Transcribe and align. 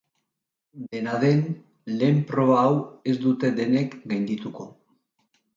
Dena 0.93 1.13
den, 1.23 1.43
lehen 1.99 2.17
proba 2.31 2.57
hau 2.63 2.73
ez 3.13 3.17
dute 3.27 3.55
denek 3.61 3.97
gaindituko. 4.15 4.71